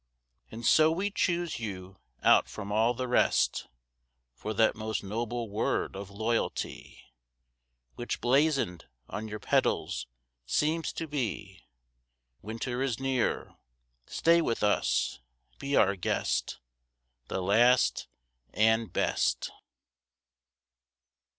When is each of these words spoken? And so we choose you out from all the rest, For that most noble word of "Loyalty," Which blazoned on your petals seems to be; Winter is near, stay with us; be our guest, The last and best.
And 0.49 0.65
so 0.65 0.91
we 0.91 1.11
choose 1.11 1.59
you 1.59 1.99
out 2.23 2.49
from 2.49 2.71
all 2.71 2.95
the 2.95 3.07
rest, 3.07 3.67
For 4.33 4.51
that 4.55 4.73
most 4.75 5.03
noble 5.03 5.47
word 5.47 5.95
of 5.95 6.09
"Loyalty," 6.09 7.03
Which 7.97 8.19
blazoned 8.19 8.85
on 9.07 9.27
your 9.27 9.37
petals 9.39 10.07
seems 10.47 10.91
to 10.93 11.07
be; 11.07 11.67
Winter 12.41 12.81
is 12.81 12.99
near, 12.99 13.55
stay 14.07 14.41
with 14.41 14.63
us; 14.63 15.19
be 15.59 15.75
our 15.75 15.95
guest, 15.95 16.57
The 17.27 17.39
last 17.39 18.07
and 18.55 18.91
best. 18.91 19.51